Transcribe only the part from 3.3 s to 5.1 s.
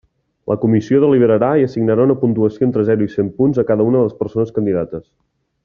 punts a cada una de les persones candidates.